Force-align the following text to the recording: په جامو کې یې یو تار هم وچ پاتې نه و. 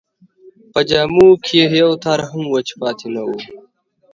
په 0.71 0.79
جامو 0.89 1.27
کې 1.45 1.55
یې 1.59 1.65
یو 1.81 1.91
تار 2.03 2.19
هم 2.29 2.41
وچ 2.53 2.69
پاتې 2.79 3.07
نه 3.13 3.21
و. 3.27 3.29